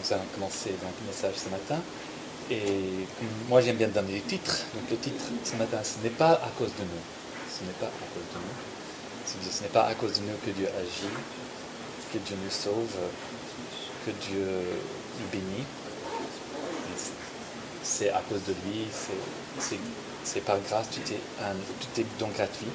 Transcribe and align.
nous 0.00 0.12
allons 0.12 0.24
commencer 0.34 0.70
donc, 0.82 0.92
le 1.00 1.06
message 1.06 1.34
ce 1.36 1.48
matin. 1.48 1.80
Et 2.50 3.06
moi 3.48 3.60
j'aime 3.60 3.76
bien 3.76 3.88
donner 3.88 4.14
les 4.14 4.20
titres. 4.20 4.64
Donc 4.74 4.90
le 4.90 4.96
titre 4.96 5.24
ce 5.44 5.56
matin, 5.56 5.78
ce 5.82 6.02
n'est 6.02 6.14
pas 6.14 6.32
à 6.32 6.50
cause 6.58 6.70
de 6.74 6.82
nous. 6.82 7.04
Ce 7.48 7.64
n'est 7.64 7.78
pas 7.78 7.86
à 7.86 8.06
cause 8.14 8.28
de 8.34 8.38
nous. 8.38 9.50
Ce 9.50 9.62
n'est 9.62 9.68
pas 9.68 9.84
à 9.84 9.94
cause 9.94 10.14
de 10.14 10.20
nous 10.20 10.36
que 10.44 10.50
Dieu 10.50 10.66
agit, 10.66 11.14
que 12.12 12.18
Dieu 12.18 12.36
nous 12.42 12.50
sauve, 12.50 12.96
que 14.06 14.10
Dieu 14.28 14.46
nous 15.20 15.28
bénit. 15.30 15.64
C'est 17.82 18.10
à 18.10 18.22
cause 18.28 18.40
de 18.46 18.54
lui, 18.64 18.86
c'est 20.24 20.40
par 20.40 20.58
grâce, 20.60 20.88
tout 20.90 21.12
est, 21.12 21.20
tout 21.80 22.00
est 22.00 22.18
donc 22.18 22.34
gratuit. 22.34 22.66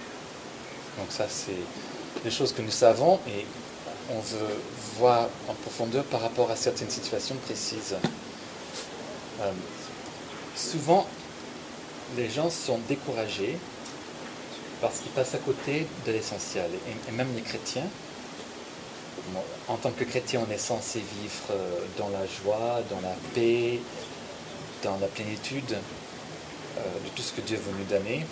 Donc 0.98 1.08
ça 1.10 1.26
c'est 1.30 2.24
des 2.24 2.32
choses 2.32 2.54
que 2.54 2.62
nous 2.62 2.72
savons 2.72 3.20
et 3.28 3.46
on 4.12 4.20
veut 4.20 4.60
voir 4.98 5.30
en 5.48 5.54
profondeur 5.54 6.04
par 6.06 6.22
rapport 6.22 6.52
à 6.52 6.56
certaines 6.56 6.90
situations 6.90 7.36
précises. 7.36 7.96
Euh, 9.42 9.52
souvent, 10.56 11.08
les 12.16 12.30
gens 12.30 12.50
sont 12.50 12.80
découragés 12.88 13.58
parce 14.82 15.00
qu'ils 15.00 15.12
passent 15.12 15.36
à 15.36 15.40
côté 15.40 15.88
de 16.06 16.12
l'essentiel. 16.12 16.70
Et, 17.08 17.12
même 17.12 17.34
les 17.36 17.42
chrétiens, 17.42 17.88
en 19.68 19.78
tant 19.78 19.92
que 19.92 20.04
chrétien, 20.04 20.46
on 20.48 20.52
est 20.52 20.60
censé 20.60 21.00
vivre 21.00 21.52
euh, 21.52 21.80
dans 21.98 22.10
la 22.10 22.26
joie, 22.26 22.82
dans 22.90 23.02
la 23.02 23.16
paix, 23.34 23.80
dans 24.84 24.98
la 25.00 25.08
plénitude 25.08 25.74
euh, 26.78 26.82
de 27.04 27.10
tout 27.16 27.24
ce 27.24 27.34
que 27.34 27.42
Dieu 27.42 27.58
veut 27.58 27.74
nous 27.78 27.86
donner. 27.86 28.26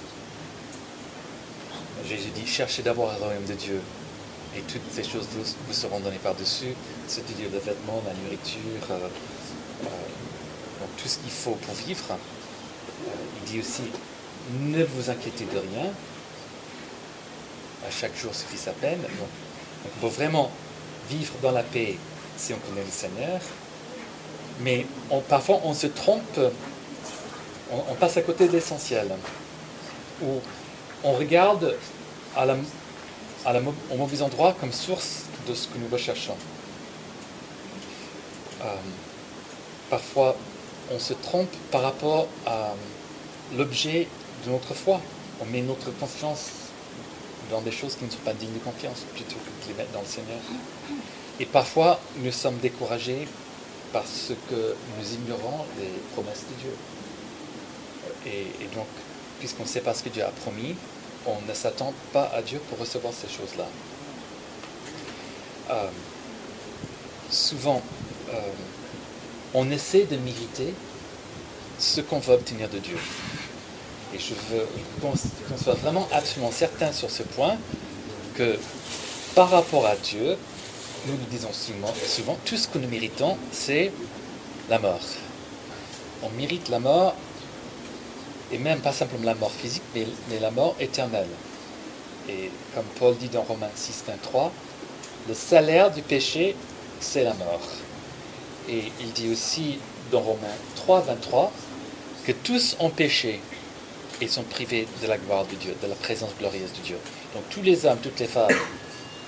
Jésus 2.06 2.30
dit, 2.30 2.46
cherchez 2.46 2.84
d'abord 2.84 3.12
le 3.18 3.26
royaume 3.26 3.46
de 3.46 3.54
Dieu 3.54 3.82
et 4.56 4.62
toutes 4.62 4.82
ces 4.92 5.04
choses 5.04 5.28
vous, 5.32 5.74
seront 5.74 6.00
données 6.00 6.18
par-dessus, 6.18 6.74
c'est-à-dire 7.08 7.50
le 7.52 7.60
vêtement, 7.60 8.02
la 8.06 8.14
nourriture, 8.24 8.60
euh, 8.92 9.08
euh, 9.86 9.88
tout 10.98 11.08
ce 11.08 11.18
qu'il 11.20 11.32
faut 11.32 11.56
pour 11.56 11.74
vivre. 11.74 12.04
Euh, 12.12 13.12
il 13.38 13.52
dit 13.52 13.60
aussi, 13.60 13.84
ne 14.62 14.84
vous 14.84 15.10
inquiétez 15.10 15.46
de 15.46 15.58
rien, 15.58 15.90
à 17.88 17.92
chaque 17.92 18.16
jour 18.16 18.34
suffit 18.34 18.58
sa 18.58 18.72
peine. 18.72 19.02
Donc, 19.02 19.30
on 19.86 20.02
peut 20.02 20.14
vraiment 20.14 20.52
vivre 21.10 21.34
dans 21.42 21.52
la 21.52 21.64
paix 21.64 21.98
si 22.38 22.54
on 22.54 22.58
connaît 22.58 22.86
le 22.86 22.92
Seigneur, 22.92 23.42
mais 24.62 24.86
parfois 25.28 25.60
on 25.64 25.74
se 25.74 25.88
trompe, 25.88 26.40
on, 27.72 27.94
passe 27.96 28.18
à 28.18 28.22
côté 28.22 28.48
de 28.48 28.54
l'essentiel, 28.54 29.10
où 30.22 30.40
on 31.04 31.14
regarde 31.14 31.76
à 32.36 32.46
la, 32.46 32.56
au 33.46 33.98
mauvais 33.98 34.22
endroit 34.22 34.56
comme 34.60 34.72
source 34.72 35.24
de 35.48 35.54
ce 35.54 35.68
que 35.68 35.78
nous 35.78 35.90
recherchons. 35.92 36.38
Euh, 38.62 38.76
parfois, 39.90 40.36
on 40.92 41.00
se 41.00 41.14
trompe 41.14 41.52
par 41.72 41.82
rapport 41.82 42.28
à 42.46 42.74
l'objet 43.56 44.08
de 44.46 44.52
notre 44.52 44.74
foi. 44.74 45.02
On 45.42 45.46
met 45.46 45.62
notre 45.62 45.92
confiance 45.92 46.50
dans 47.52 47.62
des 47.62 47.72
choses 47.72 47.96
qui 47.96 48.06
ne 48.06 48.10
sont 48.10 48.18
pas 48.20 48.34
dignes 48.34 48.54
de 48.54 48.60
confiance 48.60 49.02
plutôt 49.14 49.36
que 49.36 49.66
de 49.66 49.72
les 49.72 49.78
mettre 49.78 49.92
dans 49.92 50.02
le 50.02 50.08
Seigneur. 50.08 50.40
Et 51.40 51.46
parfois, 51.46 52.00
nous 52.18 52.32
sommes 52.32 52.58
découragés 52.58 53.28
parce 53.92 54.32
que 54.50 54.76
nous 54.98 55.14
ignorons 55.14 55.66
les 55.80 55.92
promesses 56.14 56.46
de 56.50 56.62
Dieu. 56.62 56.76
Et, 58.26 58.64
et 58.64 58.68
donc, 58.76 58.88
puisqu'on 59.40 59.64
ne 59.64 59.68
sait 59.68 59.82
pas 59.82 59.94
ce 59.94 60.04
que 60.04 60.10
Dieu 60.10 60.24
a 60.24 60.30
promis, 60.30 60.76
on 61.26 61.38
ne 61.48 61.54
s'attend 61.54 61.94
pas 62.12 62.32
à 62.34 62.42
Dieu 62.42 62.60
pour 62.70 62.80
recevoir 62.80 63.14
ces 63.14 63.28
choses-là. 63.28 63.66
Euh, 65.72 65.88
souvent, 67.30 67.82
euh, 68.30 68.40
on 69.54 69.70
essaie 69.72 70.04
de 70.06 70.18
mériter 70.18 70.74
ce 71.80 72.02
qu'on 72.02 72.20
veut 72.20 72.34
obtenir 72.36 72.70
de 72.70 72.80
Dieu. 72.80 72.98
Et 74.14 74.20
je 74.20 74.34
veux 74.52 74.68
qu'on 75.02 75.58
soit 75.58 75.74
vraiment 75.76 76.08
absolument 76.12 76.52
certain 76.52 76.92
sur 76.92 77.10
ce 77.10 77.24
point 77.24 77.58
que 78.36 78.60
par 79.36 79.50
rapport 79.50 79.86
à 79.86 79.96
Dieu, 79.96 80.38
nous 81.08 81.14
nous 81.14 81.26
disons 81.30 81.52
souvent, 81.52 81.94
souvent 82.08 82.38
tout 82.46 82.58
ce 82.58 82.68
que 82.68 82.78
nous 82.78 82.88
méritons, 82.88 83.38
c'est 83.52 83.92
la 84.70 84.80
mort. 84.80 85.00
On 86.22 86.30
mérite 86.30 86.70
la 86.70 86.80
mort 86.80 87.16
et 88.54 88.60
même 88.60 88.80
pas 88.80 88.92
simplement 88.92 89.26
la 89.26 89.36
mort 89.36 89.52
physique, 89.52 89.84
mais, 89.96 90.06
la 90.40 90.52
mort 90.52 90.76
éternelle. 90.80 91.28
Et 92.30 92.52
comme 92.76 92.86
Paul 93.00 93.18
dit 93.18 93.28
dans 93.28 93.42
Romains 93.42 93.72
6, 93.76 94.04
23, 94.08 94.52
le 95.28 95.34
salaire 95.34 95.92
du 95.92 96.04
péché, 96.04 96.56
c'est 97.00 97.24
la 97.24 97.34
mort. 97.34 97.62
Et 98.70 98.84
il 99.02 99.12
dit 99.12 99.30
aussi 99.30 99.80
dans 100.12 100.22
Romains 100.22 100.56
3, 100.76 101.02
23, 101.02 101.52
que 102.26 102.32
tous 102.32 102.78
ont 102.80 102.92
péché 102.92 103.42
et 104.22 104.28
sont 104.28 104.44
privés 104.44 104.88
de 105.02 105.08
la 105.08 105.18
gloire 105.18 105.46
de 105.46 105.56
Dieu, 105.56 105.76
de 105.82 105.88
la 105.88 105.96
présence 105.96 106.32
glorieuse 106.40 106.72
de 106.74 106.86
Dieu. 106.86 106.98
Donc 107.34 107.44
tous 107.50 107.64
les 107.64 107.86
hommes, 107.86 107.98
toutes 108.02 108.20
les 108.20 108.28
femmes 108.28 108.56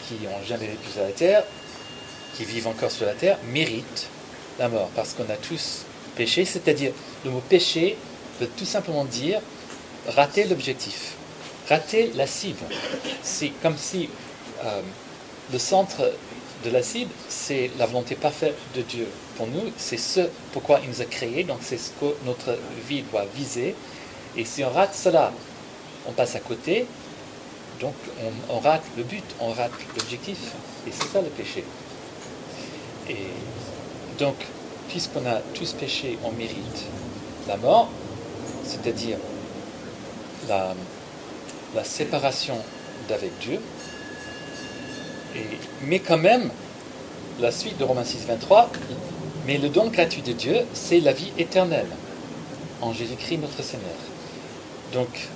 qui 0.08 0.14
n'ont 0.24 0.44
jamais 0.48 0.68
vécu 0.68 0.92
sur 0.94 1.02
la 1.02 1.12
terre, 1.12 1.44
qui 2.38 2.46
vivent 2.46 2.68
encore 2.68 2.92
sur 2.92 3.08
la 3.08 3.14
terre, 3.14 3.40
méritent 3.52 4.08
la 4.60 4.70
mort 4.70 4.90
parce 4.96 5.14
qu'on 5.14 5.24
a 5.24 5.38
tous 5.38 5.82
péché, 6.16 6.46
c'est-à-dire 6.46 6.94
le 7.26 7.32
mot 7.32 7.42
péché 7.50 7.98
veut 8.40 8.50
tout 8.58 8.66
simplement 8.66 9.06
dire 9.06 9.42
rater 10.08 10.46
l'objectif, 10.46 11.14
rater 11.70 12.12
la 12.16 12.28
cible. 12.28 12.66
C'est 13.24 13.50
comme 13.62 13.78
si 13.78 14.10
euh, 14.64 14.82
le 15.52 15.60
centre 15.60 16.12
de 16.64 16.70
la 16.70 16.82
cible, 16.82 17.12
c'est 17.30 17.72
la 17.78 17.86
volonté 17.86 18.16
parfaite 18.16 18.56
de 18.76 18.82
Dieu 18.82 19.08
pour 19.38 19.48
nous, 19.48 19.72
c'est 19.78 19.98
ce 19.98 20.22
pourquoi 20.54 20.80
il 20.84 20.90
nous 20.90 21.02
a 21.02 21.06
créés, 21.06 21.44
donc 21.44 21.60
c'est 21.62 21.78
ce 21.78 21.90
que 22.00 22.16
notre 22.26 22.58
vie 22.88 23.04
doit 23.04 23.26
viser. 23.36 23.76
Et 24.38 24.46
si 24.46 24.64
on 24.64 24.70
rate 24.70 24.96
cela, 24.96 25.32
on 26.08 26.12
passe 26.12 26.36
à 26.36 26.40
côté, 26.40 26.86
donc 27.80 27.96
on, 28.24 28.56
on 28.56 28.60
rate 28.60 28.84
le 28.98 29.04
but, 29.04 29.24
on 29.40 29.52
rate 29.52 29.72
l'objectif. 29.98 30.38
Et 30.88 30.92
c'est 30.92 31.12
ça 31.12 31.22
le 31.22 31.30
péché. 31.30 31.64
Et 33.10 33.16
donc, 34.18 34.36
puisqu'on 34.90 35.26
a 35.26 35.42
tous 35.54 35.74
péché, 35.74 36.18
on 36.24 36.32
mérite 36.32 36.86
la 37.48 37.58
mort, 37.58 37.90
c'est-à-dire 38.66 39.18
la, 40.48 40.74
séparation 41.84 42.58
d'avec 43.10 43.32
Dieu. 43.40 43.60
mais 45.84 46.00
quand 46.00 46.18
même, 46.18 46.50
la 47.40 47.52
suite 47.52 47.78
de 47.78 47.84
Romains 47.84 48.06
6, 48.06 48.26
23, 48.28 48.72
mais 49.46 49.58
le 49.58 49.70
don 49.70 49.88
gratuit 49.90 50.22
de 50.22 50.32
Dieu, 50.32 50.58
c'est 50.74 51.00
la 51.00 51.14
vie 51.14 51.32
éternelle 51.38 51.90
en 52.82 52.94
Jésus-Christ 52.94 53.38
notre 53.38 53.62
Seigneur. 53.62 53.96
Donc, 54.94 55.28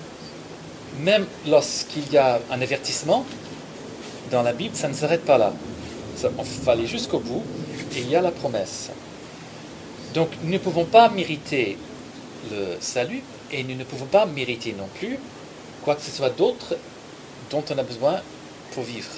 même 1.02 1.26
lorsqu'il 1.48 2.12
y 2.12 2.18
a 2.18 2.40
un 2.52 2.62
avertissement 2.62 3.26
dans 4.32 4.42
la 4.42 4.54
Bible, 4.54 4.76
ça 4.76 4.88
ne 4.88 4.94
s'arrête 4.94 5.26
pas 5.26 5.38
là. 5.38 5.54
Ça, 6.16 6.30
on 6.38 6.70
aller 6.70 6.88
jusqu'au 6.88 7.20
bout 7.20 7.44
et 7.96 8.00
il 8.00 8.10
y 8.10 8.16
a 8.16 8.22
la 8.22 8.32
promesse. 8.32 8.90
Donc, 10.14 10.30
nous 10.44 10.52
ne 10.52 10.58
pouvons 10.58 10.86
pas 10.86 11.10
mériter 11.10 11.78
le 12.52 12.78
salut 12.80 13.22
et 13.52 13.64
nous 13.64 13.76
ne 13.76 13.84
pouvons 13.84 14.06
pas 14.06 14.26
mériter 14.26 14.74
non 14.74 14.88
plus 14.96 15.18
quoi 15.84 15.96
que 15.96 16.02
ce 16.02 16.12
soit 16.12 16.30
d'autre 16.30 16.78
dont 17.50 17.64
on 17.70 17.78
a 17.78 17.84
besoin 17.84 18.22
pour 18.72 18.84
vivre. 18.84 19.10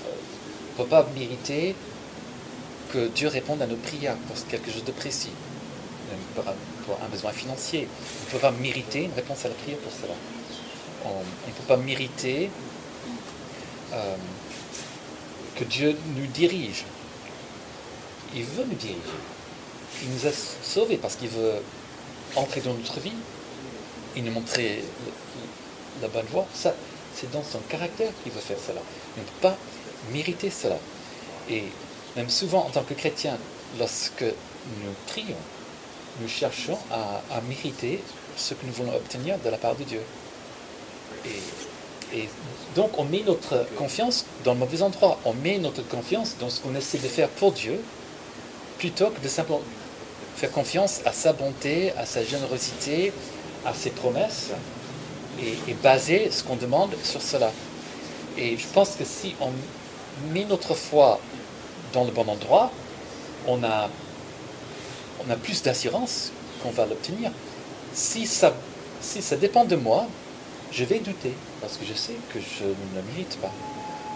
On 0.77 0.81
ne 0.81 0.83
peut 0.83 0.89
pas 0.89 1.07
mériter 1.15 1.75
que 2.91 3.07
Dieu 3.07 3.27
réponde 3.27 3.61
à 3.61 3.67
nos 3.67 3.75
prières 3.75 4.15
pour 4.15 4.35
quelque 4.47 4.71
chose 4.71 4.83
de 4.83 4.91
précis, 4.91 5.31
pour 6.35 6.45
un 7.03 7.07
besoin 7.09 7.31
financier. 7.31 7.87
On 7.89 8.25
ne 8.27 8.31
peut 8.31 8.39
pas 8.39 8.51
mériter 8.51 9.03
une 9.03 9.13
réponse 9.13 9.45
à 9.45 9.49
la 9.49 9.55
prière 9.55 9.77
pour 9.79 9.91
cela. 9.91 10.13
On 11.05 11.19
ne 11.19 11.53
peut 11.53 11.67
pas 11.67 11.77
mériter 11.77 12.49
euh, 13.93 14.15
que 15.55 15.63
Dieu 15.63 15.97
nous 16.15 16.27
dirige. 16.27 16.85
Il 18.35 18.43
veut 18.43 18.65
nous 18.65 18.75
diriger. 18.75 18.99
Il 20.03 20.09
nous 20.11 20.27
a 20.27 20.31
sauvés 20.63 20.97
parce 20.97 21.15
qu'il 21.15 21.29
veut 21.29 21.61
entrer 22.35 22.61
dans 22.61 22.73
notre 22.73 22.99
vie 22.99 23.13
et 24.15 24.21
nous 24.21 24.31
montrer 24.31 24.83
la 26.01 26.07
bonne 26.07 26.25
voie, 26.31 26.45
ça, 26.53 26.73
c'est 27.15 27.31
dans 27.31 27.43
son 27.43 27.59
caractère 27.69 28.11
qu'il 28.23 28.31
veut 28.31 28.39
faire 28.39 28.57
cela. 28.65 28.81
On 29.17 29.21
ne 29.21 29.25
peut 29.25 29.31
pas 29.41 29.57
mériter 30.11 30.49
cela. 30.49 30.77
Et 31.49 31.63
même 32.15 32.29
souvent, 32.29 32.65
en 32.65 32.69
tant 32.69 32.83
que 32.83 32.93
chrétien, 32.93 33.37
lorsque 33.79 34.23
nous 34.23 34.93
prions, 35.07 35.35
nous 36.19 36.27
cherchons 36.27 36.77
à, 36.91 37.41
mériter 37.47 38.01
ce 38.35 38.53
que 38.53 38.65
nous 38.65 38.73
voulons 38.73 38.95
obtenir 38.95 39.37
de 39.39 39.49
la 39.49 39.57
part 39.57 39.75
de 39.75 39.83
Dieu. 39.83 40.01
Et, 41.25 42.17
et, 42.17 42.29
donc, 42.75 42.97
on 42.97 43.05
met 43.05 43.23
notre 43.25 43.65
confiance 43.77 44.25
dans 44.43 44.53
le 44.53 44.59
mauvais 44.59 44.81
endroit. 44.81 45.19
On 45.25 45.33
met 45.33 45.57
notre 45.57 45.87
confiance 45.87 46.35
dans 46.39 46.49
ce 46.49 46.61
qu'on 46.61 46.75
essaie 46.75 46.97
de 46.97 47.07
faire 47.07 47.29
pour 47.29 47.51
Dieu, 47.51 47.81
plutôt 48.77 49.09
que 49.09 49.21
de 49.21 49.27
simplement 49.27 49.61
faire 50.41 50.51
confiance 50.51 51.01
à 51.05 51.13
sa 51.13 51.33
bonté, 51.33 51.93
à 51.99 52.05
sa 52.07 52.23
générosité, 52.23 53.13
à 53.63 53.75
ses 53.75 53.91
promesses, 53.91 54.49
et, 55.39 55.73
baser 55.83 56.31
ce 56.31 56.43
qu'on 56.43 56.55
demande 56.55 56.95
sur 57.03 57.21
cela. 57.21 57.51
Et 58.39 58.57
je 58.57 58.65
pense 58.73 58.95
que 58.95 59.05
si 59.05 59.35
on 59.39 59.51
met 60.33 60.45
notre 60.45 60.73
foi 60.73 61.19
dans 61.93 62.05
le 62.05 62.11
bon 62.11 62.27
endroit, 62.27 62.71
on 63.47 63.63
a 63.63 63.89
on 65.23 65.29
a 65.29 65.35
plus 65.35 65.61
d'assurance 65.61 66.31
qu'on 66.63 66.71
va 66.71 66.87
l'obtenir. 66.87 67.31
Si 67.93 68.25
ça, 68.25 68.55
si 68.99 69.21
ça 69.21 69.35
dépend 69.35 69.65
de 69.65 69.75
moi, 69.75 70.07
je 70.71 70.83
vais 70.85 70.99
douter, 70.99 71.33
parce 71.61 71.77
que 71.77 71.85
je 71.85 71.93
sais 71.93 72.15
que 72.33 72.39
je 72.39 72.63
ne 72.63 72.95
le 72.95 73.03
mérite 73.11 73.37
pas. 73.39 73.51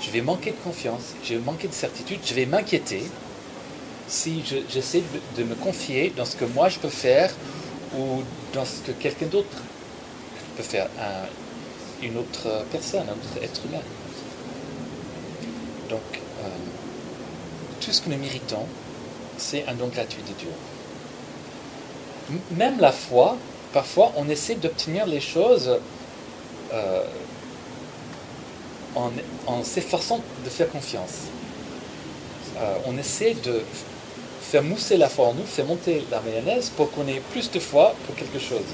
Je 0.01 0.09
vais 0.09 0.21
manquer 0.21 0.51
de 0.51 0.63
confiance, 0.63 1.13
je 1.23 1.35
vais 1.35 1.41
manquer 1.41 1.67
de 1.67 1.73
certitude, 1.73 2.19
je 2.25 2.33
vais 2.33 2.47
m'inquiéter 2.47 3.03
si 4.07 4.43
j'essaie 4.69 5.03
de, 5.37 5.43
me 5.43 5.55
confier 5.55 6.13
dans 6.15 6.25
ce 6.25 6.35
que 6.35 6.45
moi 6.45 6.69
je 6.69 6.79
peux 6.79 6.89
faire 6.89 7.31
ou 7.97 8.21
dans 8.53 8.65
ce 8.65 8.81
que 8.81 8.91
quelqu'un 8.91 9.27
d'autre 9.27 9.57
peut 10.55 10.63
faire, 10.63 10.87
une 12.01 12.17
autre 12.17 12.65
personne, 12.71 13.07
un 13.09 13.13
autre 13.13 13.43
être 13.43 13.61
humain. 13.65 13.81
Donc, 15.89 16.01
euh, 16.43 16.47
tout 17.81 17.91
ce 17.91 18.01
que 18.01 18.09
nous 18.09 18.17
méritons, 18.17 18.65
c'est 19.37 19.65
un 19.67 19.73
don 19.73 19.87
gratuit 19.87 20.23
de 20.23 20.33
Dieu. 20.33 20.49
même 22.51 22.79
la 22.79 22.91
foi, 22.91 23.37
parfois, 23.73 24.13
on 24.17 24.27
essaie 24.29 24.55
d'obtenir 24.55 25.05
les 25.05 25.19
choses 25.19 25.79
euh, 26.73 27.03
en, 28.95 29.63
s'efforçant 29.63 30.21
de 30.43 30.49
faire 30.49 30.69
confiance. 30.69 31.27
Euh, 32.57 32.75
on 32.85 32.97
essaie 32.97 33.35
de 33.43 33.61
faire 34.45 34.63
mousser 34.63 34.97
la 34.97 35.09
foi 35.09 35.27
en 35.27 35.33
nous, 35.33 35.45
faire 35.45 35.65
monter 35.65 36.05
la 36.11 36.21
mayonnaise 36.21 36.71
pour 36.75 36.91
qu'on 36.91 37.07
ait 37.07 37.21
plus 37.31 37.49
de 37.49 37.59
foi 37.59 37.95
pour 38.05 38.15
quelque 38.15 38.39
chose. 38.39 38.65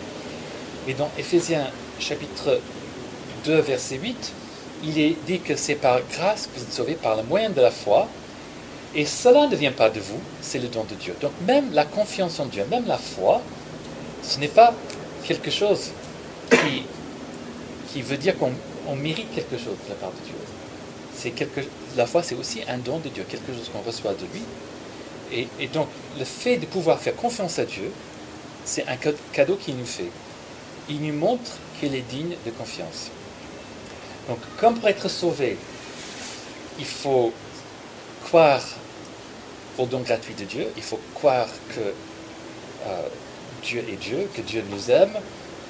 Et 0.87 0.93
dans 0.93 1.09
Éphésiens 1.17 1.67
chapitre 1.99 2.59
2, 3.45 3.59
verset 3.61 3.97
8, 3.97 4.33
il 4.83 4.99
est 4.99 5.15
dit 5.25 5.39
que 5.39 5.55
c'est 5.55 5.75
par 5.75 5.99
grâce 6.11 6.47
que 6.47 6.59
vous 6.59 6.65
êtes 6.65 6.73
sauvés 6.73 6.95
par 6.95 7.15
le 7.15 7.23
moyen 7.23 7.49
de 7.49 7.61
la 7.61 7.71
foi. 7.71 8.07
Et 8.93 9.05
cela 9.05 9.47
ne 9.47 9.55
vient 9.55 9.71
pas 9.71 9.89
de 9.89 10.01
vous, 10.01 10.19
c'est 10.41 10.59
le 10.59 10.67
don 10.67 10.83
de 10.83 10.95
Dieu. 10.95 11.15
Donc 11.21 11.31
même 11.47 11.71
la 11.71 11.85
confiance 11.85 12.39
en 12.41 12.45
Dieu, 12.45 12.65
même 12.69 12.85
la 12.87 12.97
foi, 12.97 13.41
ce 14.21 14.37
n'est 14.39 14.49
pas 14.49 14.73
quelque 15.23 15.49
chose 15.49 15.91
qui, 16.49 16.83
qui 17.93 18.01
veut 18.01 18.17
dire 18.17 18.35
qu'on 18.37 18.95
mérite 18.97 19.33
quelque 19.33 19.57
chose 19.57 19.77
de 19.85 19.89
la 19.89 19.95
part 19.95 20.11
de 20.11 20.25
Dieu. 20.25 20.35
Quelque, 21.35 21.61
la 21.95 22.07
foi, 22.07 22.23
c'est 22.23 22.35
aussi 22.35 22.61
un 22.67 22.79
don 22.79 22.97
de 22.97 23.07
Dieu, 23.09 23.23
quelque 23.29 23.53
chose 23.53 23.69
qu'on 23.71 23.87
reçoit 23.87 24.13
de 24.13 24.25
lui. 24.33 24.41
Et, 25.31 25.47
et, 25.59 25.67
donc, 25.67 25.87
le 26.17 26.25
fait 26.25 26.57
de 26.57 26.65
pouvoir 26.65 26.99
faire 26.99 27.15
confiance 27.15 27.57
à 27.59 27.65
Dieu, 27.65 27.91
c'est 28.65 28.87
un 28.87 28.97
cadeau 29.31 29.55
qu'il 29.55 29.77
nous 29.77 29.85
fait. 29.85 30.09
Il 30.89 31.01
nous 31.01 31.13
montre 31.13 31.51
qu'il 31.79 31.95
est 31.95 32.01
digne 32.01 32.35
de 32.45 32.51
confiance. 32.51 33.09
Donc, 34.27 34.39
comme 34.57 34.77
pour 34.77 34.89
être 34.89 35.09
sauvé, 35.09 35.57
il 36.79 36.85
faut 36.85 37.33
croire 38.25 38.61
au 39.77 39.85
don 39.85 39.99
gratuit 39.99 40.35
de 40.35 40.45
Dieu, 40.45 40.67
il 40.77 40.83
faut 40.83 40.99
croire 41.13 41.47
que 41.69 41.79
euh, 42.87 43.01
Dieu 43.63 43.83
est 43.91 43.97
Dieu, 43.97 44.29
que 44.35 44.41
Dieu 44.41 44.63
nous 44.69 44.91
aime, 44.91 45.13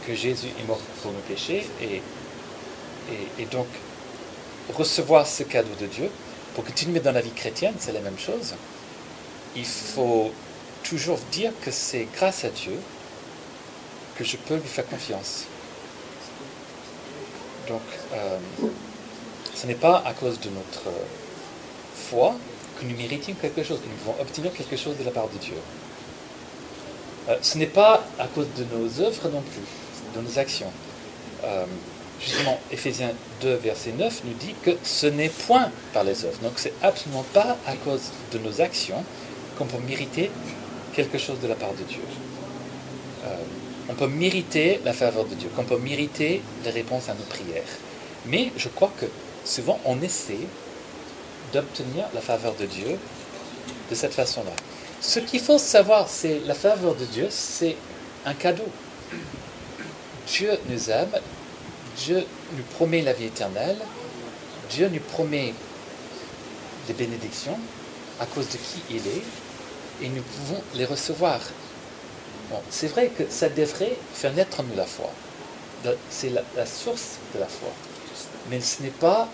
que 0.05 0.15
Jésus 0.15 0.47
est 0.59 0.67
mort 0.67 0.79
pour 1.01 1.11
nos 1.11 1.19
péchés, 1.19 1.65
et, 1.81 2.01
et, 3.39 3.45
donc 3.45 3.67
recevoir 4.73 5.27
ce 5.27 5.43
cadeau 5.43 5.73
de 5.79 5.85
Dieu. 5.85 6.09
Pour 6.55 6.65
continuer 6.65 6.99
dans 6.99 7.11
la 7.11 7.21
vie 7.21 7.31
chrétienne, 7.31 7.75
c'est 7.79 7.93
la 7.93 8.01
même 8.01 8.19
chose. 8.19 8.55
Il 9.55 9.65
faut 9.65 10.31
toujours 10.83 11.19
dire 11.31 11.51
que 11.61 11.71
c'est 11.71 12.07
grâce 12.15 12.45
à 12.45 12.49
Dieu 12.49 12.77
que 14.15 14.23
je 14.23 14.37
peux 14.37 14.55
lui 14.55 14.67
faire 14.67 14.87
confiance. 14.87 15.45
Donc, 17.67 17.81
euh, 18.13 18.37
ce 19.55 19.67
n'est 19.67 19.75
pas 19.75 20.03
à 20.05 20.13
cause 20.13 20.39
de 20.39 20.49
notre 20.49 20.95
foi 21.95 22.35
que 22.79 22.85
nous 22.85 22.97
méritions 22.97 23.33
quelque 23.39 23.63
chose, 23.63 23.79
que 23.79 23.87
nous 23.87 23.95
pouvons 23.95 24.21
obtenir 24.21 24.51
quelque 24.53 24.75
chose 24.75 24.97
de 24.97 25.03
la 25.03 25.11
part 25.11 25.27
de 25.29 25.37
Dieu. 25.37 25.55
Euh, 27.29 27.37
ce 27.41 27.57
n'est 27.57 27.67
pas 27.67 28.03
à 28.17 28.27
cause 28.27 28.47
de 28.57 28.65
nos 28.75 28.99
œuvres 28.99 29.29
non 29.29 29.41
plus, 29.41 30.19
de 30.19 30.27
nos 30.27 30.39
actions. 30.39 30.71
Euh, 31.43 31.65
justement, 32.19 32.59
Ephésiens 32.71 33.11
2, 33.41 33.55
verset 33.55 33.91
9 33.91 34.21
nous 34.25 34.33
dit 34.33 34.55
que 34.63 34.71
ce 34.83 35.07
n'est 35.07 35.29
point 35.29 35.71
par 35.93 36.03
les 36.03 36.25
œuvres. 36.25 36.39
Donc, 36.41 36.53
c'est 36.55 36.73
absolument 36.81 37.25
pas 37.33 37.57
à 37.67 37.75
cause 37.75 38.11
de 38.31 38.39
nos 38.39 38.61
actions 38.61 39.03
qu'on 39.61 39.77
peut 39.77 39.83
mériter 39.87 40.31
quelque 40.93 41.17
chose 41.17 41.39
de 41.39 41.47
la 41.47 41.55
part 41.55 41.73
de 41.73 41.83
Dieu 41.83 42.01
on 43.91 43.93
peut 43.93 44.07
mériter 44.07 44.79
la 44.85 44.93
faveur 44.93 45.25
de 45.25 45.35
Dieu, 45.35 45.49
qu'on 45.55 45.63
peut 45.63 45.77
mériter 45.77 46.41
les 46.63 46.71
réponses 46.71 47.09
à 47.09 47.13
nos 47.13 47.23
prières. 47.23 47.63
Mais 48.25 48.51
je 48.55 48.69
crois 48.69 48.91
que 48.97 49.05
souvent 49.43 49.79
on 49.85 50.01
essaie 50.01 50.47
d'obtenir 51.51 52.05
la 52.13 52.21
faveur 52.21 52.55
de 52.55 52.65
Dieu 52.65 52.97
de 53.89 53.95
cette 53.95 54.13
façon-là. 54.13 54.51
Ce 55.01 55.19
qu'il 55.19 55.41
faut 55.41 55.57
savoir, 55.57 56.07
c'est 56.07 56.39
la 56.45 56.53
faveur 56.53 56.95
de 56.95 57.05
Dieu, 57.05 57.27
c'est 57.29 57.75
un 58.25 58.33
cadeau. 58.33 58.67
Dieu 60.27 60.51
nous 60.69 60.89
aime, 60.89 61.19
Dieu 61.97 62.23
nous 62.55 62.63
promet 62.75 63.01
la 63.01 63.11
vie 63.11 63.25
éternelle, 63.25 63.79
Dieu 64.69 64.87
nous 64.87 65.01
promet 65.01 65.53
des 66.87 66.93
bénédictions 66.93 67.59
à 68.19 68.25
cause 68.25 68.47
de 68.47 68.57
qui 68.57 68.81
il 68.91 69.07
est, 69.07 69.23
et 70.01 70.09
nous 70.09 70.21
pouvons 70.21 70.61
les 70.75 70.85
recevoir 70.85 71.39
c'est 72.69 72.87
vrai 72.87 73.07
que 73.07 73.23
ça 73.29 73.49
devrait 73.49 73.95
faire 74.13 74.33
naître 74.33 74.59
en 74.59 74.63
nous 74.63 74.75
la 74.75 74.85
foi. 74.85 75.09
C'est 76.09 76.29
la, 76.29 76.65
source 76.65 77.17
de 77.33 77.39
la 77.39 77.47
foi. 77.47 77.69
Mais 78.49 78.61
ce 78.61 78.83
n'est 78.83 78.89
pas 78.89 79.27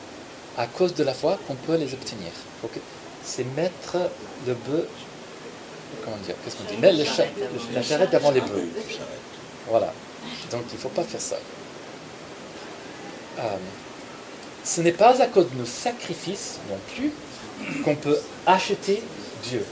à 0.57 0.67
cause 0.67 0.93
de 0.93 1.03
la 1.03 1.13
foi 1.13 1.37
qu'on 1.47 1.55
peut 1.55 1.75
les 1.75 1.93
obtenir. 1.93 2.31
C'est 3.23 3.43
mettre 3.55 3.97
le 4.47 4.53
bœuf, 4.53 4.87
comment 6.03 6.17
dire, 6.17 6.35
qu'est-ce 6.43 6.55
qu'on 6.55 6.63
dit? 6.63 6.77
Mettre 6.77 6.97
la 7.73 7.83
charrette 7.83 8.13
avant 8.13 8.31
les 8.31 8.41
bœufs. 8.41 8.69
Voilà. 9.67 9.93
Donc 10.51 10.63
il 10.71 10.75
ne 10.75 10.79
faut 10.79 10.89
pas 10.89 11.03
faire 11.03 11.21
ça. 11.21 11.37
Euh, 13.39 13.57
ce 14.63 14.81
n'est 14.81 14.93
pas 14.93 15.21
à 15.21 15.27
cause 15.27 15.49
de 15.51 15.57
nos 15.57 15.65
sacrifices 15.65 16.59
non 16.69 16.77
plus 16.93 17.11
qu'on 17.83 17.95
peut 17.95 18.19
acheter 18.45 19.03
Dieu. 19.43 19.65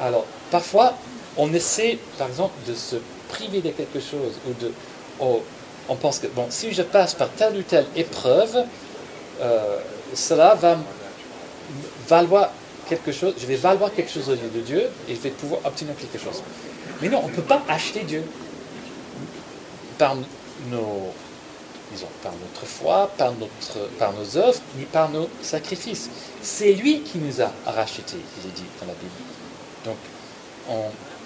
Alors, 0.00 0.26
parfois, 0.50 0.94
on 1.36 1.52
essaie, 1.52 1.98
par 2.18 2.28
exemple, 2.28 2.54
de 2.66 2.74
se 2.74 2.96
priver 3.28 3.60
de 3.60 3.70
quelque 3.70 4.00
chose 4.00 4.34
ou 4.48 4.52
de. 4.54 4.72
Oh, 5.20 5.42
on 5.88 5.96
pense 5.96 6.18
que, 6.18 6.26
bon, 6.26 6.46
si 6.50 6.72
je 6.72 6.82
passe 6.82 7.14
par 7.14 7.30
telle 7.30 7.56
ou 7.56 7.62
telle 7.62 7.86
épreuve, 7.94 8.64
euh, 9.40 9.78
cela 10.14 10.54
va 10.54 10.76
valoir 12.08 12.50
quelque 12.88 13.12
chose, 13.12 13.34
je 13.38 13.46
vais 13.46 13.56
valoir 13.56 13.92
quelque 13.92 14.10
chose 14.10 14.28
au 14.28 14.32
lieu 14.32 14.50
de 14.54 14.60
Dieu 14.60 14.88
et 15.08 15.14
je 15.14 15.20
vais 15.20 15.30
pouvoir 15.30 15.60
obtenir 15.64 15.94
quelque 15.96 16.18
chose. 16.22 16.42
Mais 17.00 17.08
non, 17.08 17.20
on 17.24 17.28
ne 17.28 17.32
peut 17.32 17.42
pas 17.42 17.62
acheter 17.68 18.00
Dieu 18.00 18.22
par 19.98 20.14
nos, 20.70 21.12
disons, 21.92 22.08
par 22.22 22.32
notre 22.32 22.66
foi, 22.66 23.10
par, 23.16 23.32
notre, 23.32 23.88
par 23.98 24.12
nos 24.12 24.36
œuvres, 24.36 24.60
ni 24.76 24.84
par 24.84 25.10
nos 25.10 25.28
sacrifices. 25.42 26.08
C'est 26.42 26.72
lui 26.72 27.00
qui 27.00 27.18
nous 27.18 27.40
a 27.42 27.50
rachetés, 27.66 28.18
il 28.42 28.48
est 28.48 28.54
dit 28.54 28.64
dans 28.80 28.86
la 28.86 28.94
Bible. 28.94 29.35
Donc, 29.86 29.96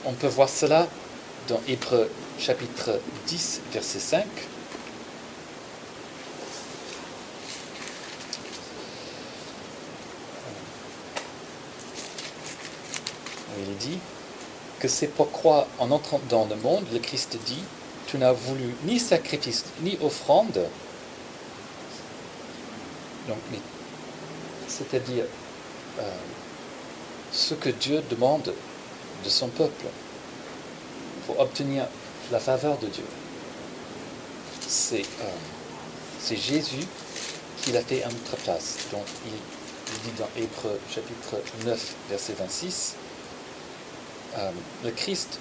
on, 0.04 0.12
peut 0.12 0.26
voir 0.26 0.50
cela 0.50 0.86
dans 1.48 1.60
Hébreu 1.66 2.10
chapitre 2.38 3.00
10, 3.26 3.62
verset 3.72 3.98
5. 3.98 4.26
Il 13.66 13.76
dit 13.78 13.98
que 14.78 14.88
c'est 14.88 15.06
pour 15.06 15.32
croire 15.32 15.66
en 15.78 15.90
entrant 15.90 16.20
dans 16.28 16.44
le 16.44 16.56
monde, 16.56 16.84
le 16.92 16.98
Christ 16.98 17.38
dit, 17.46 17.62
tu 18.08 18.18
n'as 18.18 18.32
voulu 18.32 18.74
ni 18.84 18.98
sacrifice 18.98 19.64
ni 19.80 19.98
offrande, 20.02 20.66
donc, 23.26 23.38
c'est-à-dire 24.68 25.24
euh, 25.98 26.02
ce 27.32 27.54
que 27.54 27.70
Dieu 27.70 28.02
demande 28.10 28.52
de 29.24 29.28
son 29.28 29.48
peuple 29.48 29.86
pour 31.26 31.38
obtenir 31.40 31.86
la 32.32 32.40
faveur 32.40 32.78
de 32.78 32.86
Dieu. 32.86 33.04
C'est 34.66 35.02
euh, 35.02 36.36
Jésus 36.36 36.86
qui 37.62 37.72
l'a 37.72 37.82
fait 37.82 38.02
à 38.02 38.08
notre 38.08 38.36
place. 38.42 38.78
Donc 38.92 39.04
il, 39.26 39.32
dit 40.04 40.18
dans 40.18 40.28
Hébreu 40.36 40.78
chapitre 40.88 41.42
9, 41.64 41.94
verset 42.08 42.34
26, 42.38 42.94
euh, 44.38 44.50
le 44.84 44.90
Christ, 44.92 45.40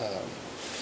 euh, 0.00 0.04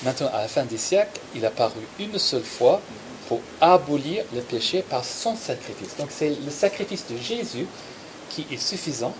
maintenant 0.04 0.28
à 0.34 0.42
la 0.42 0.48
fin 0.48 0.64
des 0.64 0.76
siècles, 0.76 1.18
il 1.34 1.46
a 1.46 1.50
paru 1.50 1.80
une 1.98 2.18
seule 2.18 2.44
fois 2.44 2.82
pour 3.28 3.40
abolir 3.60 4.24
le 4.34 4.42
péché 4.42 4.82
par 4.82 5.04
son 5.04 5.34
sacrifice. 5.34 5.96
Donc 5.98 6.08
c'est 6.10 6.28
le 6.28 6.50
sacrifice 6.50 7.06
de 7.10 7.16
Jésus 7.16 7.66
qui 8.28 8.46
est 8.50 8.58
suffisant 8.58 9.14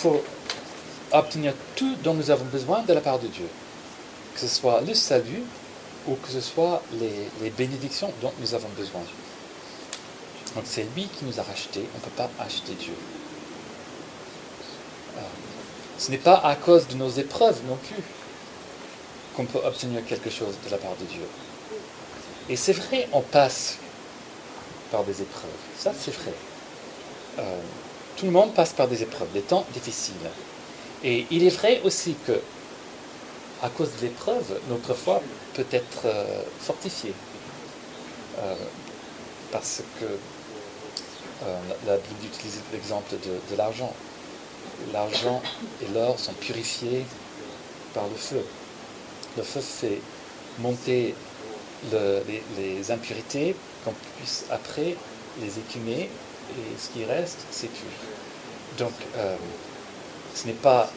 pour 0.00 0.22
obtenir 1.12 1.54
tout 1.74 1.94
dont 2.02 2.14
nous 2.14 2.30
avons 2.30 2.44
besoin 2.46 2.82
de 2.82 2.92
la 2.92 3.00
part 3.00 3.18
de 3.18 3.28
Dieu. 3.28 3.48
Que 4.34 4.40
ce 4.40 4.48
soit 4.48 4.80
le 4.82 4.94
salut 4.94 5.42
ou 6.06 6.14
que 6.16 6.28
ce 6.28 6.40
soit 6.40 6.82
les, 7.00 7.50
bénédictions 7.50 8.12
dont 8.22 8.32
nous 8.38 8.54
avons 8.54 8.68
besoin. 8.76 9.02
Donc 10.54 10.64
c'est 10.64 10.86
lui 10.94 11.06
qui 11.06 11.24
nous 11.24 11.38
a 11.38 11.42
rachetés, 11.42 11.84
on 11.94 11.98
ne 11.98 12.02
peut 12.02 12.16
pas 12.16 12.30
acheter 12.38 12.72
Dieu. 12.74 12.94
Euh, 15.16 15.20
ce 15.98 16.10
n'est 16.10 16.18
pas 16.18 16.38
à 16.38 16.54
cause 16.54 16.86
de 16.88 16.94
nos 16.94 17.10
épreuves 17.10 17.60
non 17.68 17.76
plus 17.76 18.02
qu'on 19.34 19.44
peut 19.44 19.60
obtenir 19.64 20.04
quelque 20.06 20.30
chose 20.30 20.54
de 20.64 20.70
la 20.70 20.78
part 20.78 20.96
de 21.00 21.04
Dieu. 21.04 21.26
Et 22.48 22.56
c'est 22.56 22.72
vrai, 22.72 23.08
on 23.12 23.22
passe 23.22 23.78
par 24.90 25.04
des 25.04 25.20
épreuves. 25.20 25.50
Ça, 25.76 25.92
c'est 25.98 26.14
vrai. 26.14 26.32
Euh, 27.38 27.58
tout 28.16 28.26
le 28.26 28.32
monde 28.32 28.54
passe 28.54 28.72
par 28.72 28.88
des 28.88 29.02
épreuves, 29.02 29.30
des 29.32 29.42
temps 29.42 29.66
difficiles. 29.72 30.14
Et 31.04 31.26
il 31.30 31.44
est 31.44 31.50
vrai 31.50 31.80
aussi 31.84 32.16
que, 32.26 32.40
à 33.62 33.68
cause 33.68 33.90
de 34.00 34.06
l'épreuve, 34.06 34.60
notre 34.70 34.94
foi 34.94 35.20
peut 35.54 35.66
être 35.70 36.06
euh, 36.06 36.42
fortifiée. 36.60 37.14
Euh, 38.38 38.54
parce 39.52 39.82
que 40.00 40.06
la 41.86 41.96
Bible 41.96 42.24
utilise 42.24 42.60
l'exemple 42.72 43.14
de, 43.22 43.52
de 43.52 43.56
l'argent. 43.56 43.92
L'argent 44.92 45.42
et 45.82 45.92
l'or 45.94 46.18
sont 46.18 46.32
purifiés 46.32 47.04
par 47.94 48.04
le 48.08 48.16
feu. 48.16 48.44
Le 49.36 49.42
feu 49.42 49.60
fait 49.60 50.00
monter 50.58 51.14
les, 51.92 52.90
impurités, 52.90 53.54
qu'on 53.84 53.94
puisse 54.18 54.44
après 54.50 54.96
les 55.40 55.58
écumer 55.58 56.08
et 56.50 56.78
ce 56.78 56.88
qui 56.90 57.04
reste, 57.04 57.38
c'est 57.50 57.68
pur. 57.68 57.88
Donc, 58.78 58.92
euh, 59.16 59.36
ce 60.34 60.46
n'est 60.46 60.52
pas 60.52 60.90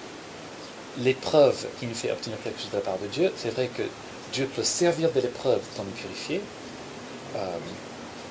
l'épreuve 0.98 1.66
qui 1.80 1.88
nous 1.88 1.94
fait 1.94 2.12
obtenir 2.12 2.38
quelque 2.44 2.60
chose 2.60 2.72
de 2.72 2.76
la 2.78 2.82
part 2.82 2.98
de 2.98 3.08
Dieu. 3.08 3.32
C'est 3.38 3.52
vrai 3.52 3.68
que 3.68 3.84
Dieu 4.34 4.50
peut 4.54 4.64
servir 4.64 5.12
de 5.12 5.22
l'épreuve 5.22 5.62
pour 5.76 5.86
nous 5.86 5.92
purifier. 5.92 6.42
Euh, 7.36 7.58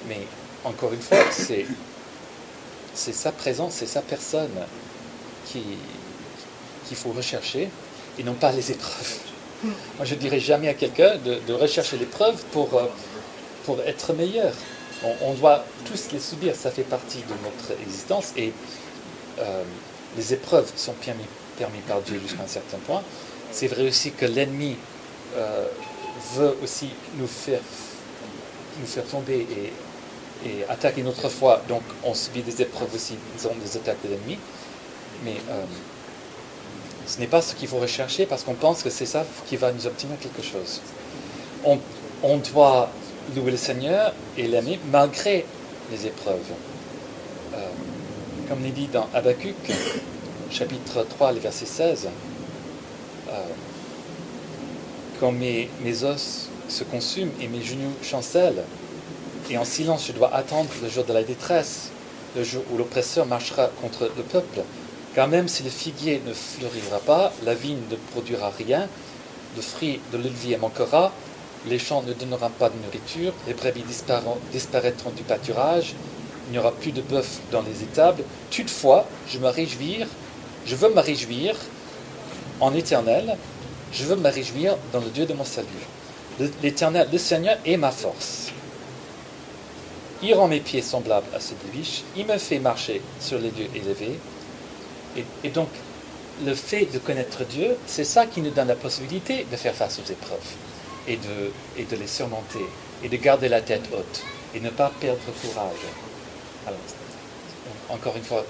mais 0.06 0.20
encore 0.64 0.92
une 0.92 1.00
fois, 1.00 1.18
c'est, 1.30 1.66
sa 2.94 3.32
présence, 3.32 3.74
c'est 3.74 3.86
sa 3.86 4.02
personne 4.02 4.50
qui, 5.46 5.62
qu'il 6.86 6.96
faut 6.96 7.12
rechercher 7.12 7.68
et 8.18 8.22
non 8.22 8.34
pas 8.34 8.52
les 8.52 8.70
épreuves. 8.72 9.18
Moi, 9.64 10.04
je 10.04 10.14
ne 10.14 10.20
dirais 10.20 10.40
jamais 10.40 10.68
à 10.68 10.74
quelqu'un 10.74 11.16
de, 11.16 11.52
rechercher 11.52 11.96
les 11.96 12.06
preuves 12.06 12.42
pour, 12.52 12.74
euh, 12.74 12.86
pour 13.64 13.80
être 13.80 14.12
meilleur. 14.12 14.52
On, 15.04 15.34
doit 15.34 15.64
tous 15.84 16.12
les 16.12 16.18
subir, 16.18 16.56
ça 16.56 16.70
fait 16.70 16.82
partie 16.82 17.18
de 17.18 17.34
notre 17.44 17.80
existence. 17.80 18.32
Et 18.36 18.52
euh, 19.38 19.62
les 20.16 20.34
épreuves 20.34 20.70
sont 20.76 20.94
permis, 20.94 21.24
permis 21.56 21.80
par 21.80 22.00
Dieu 22.00 22.18
jusqu'à 22.20 22.42
un 22.42 22.48
certain 22.48 22.78
point. 22.78 23.02
C'est 23.52 23.68
vrai 23.68 23.86
aussi 23.86 24.10
que 24.10 24.26
l'ennemi 24.26 24.76
euh, 25.36 25.66
veut 26.34 26.56
aussi 26.62 26.90
nous 27.16 27.28
faire, 27.28 27.60
nous 28.80 28.86
faire 28.86 29.04
tomber 29.04 29.46
et, 29.50 29.72
attaquer 30.68 31.02
notre 31.02 31.28
foi. 31.28 31.62
Donc, 31.68 31.82
on 32.04 32.14
subit 32.14 32.42
des 32.42 32.62
épreuves 32.62 32.94
aussi, 32.94 33.14
disons, 33.36 33.50
des 33.60 33.76
attaques 33.76 34.02
de 34.04 34.10
l'ennemi. 34.10 34.38
Mais 35.24 35.34
ce 37.08 37.18
n'est 37.20 37.26
pas 37.26 37.40
ce 37.40 37.54
qu'il 37.54 37.68
faut 37.68 37.78
rechercher 37.78 38.26
parce 38.26 38.44
qu'on 38.44 38.54
pense 38.54 38.82
que 38.82 38.90
c'est 38.90 39.06
ça 39.06 39.24
qui 39.46 39.56
va 39.56 39.72
nous 39.72 39.86
obtenir 39.86 40.18
quelque 40.20 40.42
chose. 40.42 40.80
On, 41.64 42.36
doit 42.52 42.90
louer 43.36 43.52
le 43.52 43.56
Seigneur 43.56 44.12
et 44.36 44.46
l'aimer 44.46 44.78
malgré 44.90 45.44
les 45.90 46.06
épreuves. 46.06 46.52
Euh, 47.54 47.58
comme 48.48 48.64
il 48.64 48.72
dit 48.72 48.88
dans 48.88 49.08
Habakkuk, 49.14 49.54
chapitre 50.50 51.06
3, 51.08 51.32
le 51.32 51.40
verset 51.40 51.66
16, 51.66 52.08
euh, 53.28 53.32
quand 55.20 55.32
mes, 55.32 55.68
mes 55.82 56.04
os 56.04 56.48
se 56.68 56.84
consument 56.84 57.32
et 57.40 57.48
mes 57.48 57.62
genoux 57.62 57.92
chancellent, 58.02 58.64
et 59.50 59.58
en 59.58 59.64
silence 59.64 60.06
je 60.06 60.12
dois 60.12 60.34
attendre 60.34 60.68
le 60.82 60.88
jour 60.88 61.04
de 61.04 61.12
la 61.12 61.22
détresse, 61.22 61.90
le 62.36 62.44
jour 62.44 62.62
où 62.72 62.76
l'oppresseur 62.76 63.26
marchera 63.26 63.68
contre 63.80 64.10
le 64.16 64.22
peuple, 64.22 64.60
car 65.14 65.28
même 65.28 65.48
si 65.48 65.62
le 65.62 65.70
figuier 65.70 66.22
ne 66.26 66.32
fleurira 66.32 66.98
pas, 67.00 67.32
la 67.44 67.54
vigne 67.54 67.80
ne 67.90 67.96
produira 68.12 68.52
rien, 68.56 68.88
le 69.56 69.62
fruit 69.62 70.00
de 70.12 70.18
l'olivier 70.18 70.58
manquera, 70.58 71.12
les 71.66 71.78
champs 71.78 72.02
ne 72.02 72.12
donneront 72.12 72.50
pas 72.50 72.70
de 72.70 72.76
nourriture, 72.84 73.32
les 73.46 73.54
brebis 73.54 73.84
disparaîtront 74.52 75.10
du 75.10 75.22
pâturage, 75.22 75.94
il 76.48 76.52
n'y 76.52 76.58
aura 76.58 76.72
plus 76.72 76.92
de 76.92 77.02
bœuf 77.02 77.40
dans 77.50 77.62
les 77.62 77.82
étables. 77.82 78.22
Toutefois, 78.50 79.06
je 79.28 79.38
me 79.38 79.48
réjouir, 79.48 80.06
je 80.66 80.76
veux 80.76 80.92
me 80.94 81.00
réjouir 81.00 81.56
en 82.60 82.74
éternel, 82.74 83.36
je 83.92 84.04
veux 84.04 84.16
me 84.16 84.28
réjouir 84.28 84.76
dans 84.92 85.00
le 85.00 85.10
Dieu 85.10 85.26
de 85.26 85.34
mon 85.34 85.44
salut. 85.44 85.68
L'éternel, 86.62 87.08
le 87.12 87.18
Seigneur 87.18 87.58
est 87.66 87.76
ma 87.76 87.90
force. 87.90 88.52
Il 90.22 90.34
rend 90.34 90.48
mes 90.48 90.60
pieds 90.60 90.82
semblables 90.82 91.28
à 91.34 91.40
ceux 91.40 91.54
de 91.66 91.70
biche, 91.70 92.02
il 92.16 92.26
me 92.26 92.38
fait 92.38 92.58
marcher 92.58 93.02
sur 93.20 93.38
les 93.38 93.50
lieux 93.50 93.68
élevés, 93.74 94.18
et, 95.44 95.48
donc, 95.50 95.68
le 96.44 96.54
fait 96.54 96.86
de 96.92 96.98
connaître 96.98 97.44
Dieu, 97.44 97.76
c'est 97.86 98.04
ça 98.04 98.26
qui 98.26 98.40
nous 98.40 98.50
donne 98.50 98.68
la 98.68 98.76
possibilité 98.76 99.46
de 99.50 99.56
faire 99.56 99.74
face 99.74 99.98
aux 99.98 100.10
épreuves 100.10 100.38
et 101.08 101.16
de, 101.16 101.96
les 101.96 102.06
surmonter 102.06 102.64
et 103.02 103.08
de 103.08 103.16
garder 103.16 103.48
la 103.48 103.62
tête 103.62 103.88
haute 103.92 104.22
et 104.54 104.60
ne 104.60 104.70
pas 104.70 104.92
perdre 105.00 105.20
courage. 105.40 105.84
Alors, 106.66 106.78
encore 107.88 108.16
une 108.16 108.24
fois, 108.24 108.44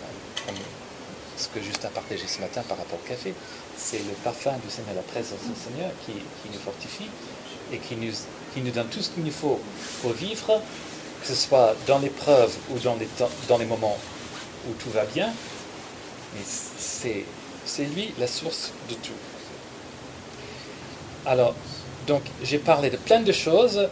ce 1.37 1.49
que 1.49 1.63
Juste 1.63 1.85
a 1.85 1.89
partagé 1.89 2.27
ce 2.27 2.41
matin 2.41 2.63
par 2.69 2.77
rapport 2.77 2.99
au 2.99 3.09
café, 3.09 3.33
c'est 3.77 3.99
le 3.99 4.13
parfum 4.25 4.53
du 4.65 4.71
Seigneur, 4.71 4.95
la 4.97 5.03
présence 5.03 5.39
du 5.41 5.55
Seigneur 5.55 5.91
qui, 6.05 6.13
nous 6.53 6.59
fortifie 6.59 7.09
et 7.73 7.79
qui 7.79 7.95
nous, 7.95 8.13
qui 8.53 8.61
nous 8.61 8.73
donne 8.73 8.89
tout 8.89 9.01
ce 9.01 9.11
qu'il 9.11 9.23
nous 9.23 9.31
faut 9.31 9.61
pour 10.03 10.13
vivre, 10.13 10.61
que 11.21 11.27
ce 11.27 11.35
soit 11.35 11.77
dans 11.87 11.99
l'épreuve 11.99 12.53
ou 12.71 12.79
dans 12.81 12.97
les, 12.97 13.09
dans 13.49 13.59
les 13.59 13.67
moments 13.67 13.99
où 14.69 14.73
tout 14.75 14.91
va 14.91 15.05
bien, 15.05 15.33
mais 16.35 16.43
c'est 16.45 17.85
lui 17.95 18.13
la 18.19 18.27
source 18.27 18.73
de 18.89 18.95
tout. 18.95 19.13
Alors, 21.25 21.55
donc, 22.09 22.23
j'ai 22.43 22.59
parlé 22.59 22.91
de 22.91 22.97
plein 22.97 23.21
de 23.21 23.33
choses 23.33 23.89